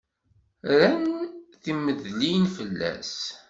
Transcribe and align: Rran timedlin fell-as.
Rran 0.69 1.05
timedlin 1.61 2.43
fell-as. 2.55 3.15